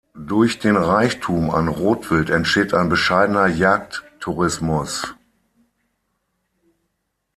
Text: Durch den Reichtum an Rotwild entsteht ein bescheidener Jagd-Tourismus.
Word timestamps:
Durch 0.17 0.57
den 0.57 0.77
Reichtum 0.77 1.51
an 1.51 1.67
Rotwild 1.67 2.31
entsteht 2.31 2.73
ein 2.73 2.89
bescheidener 2.89 3.45
Jagd-Tourismus. 3.45 5.13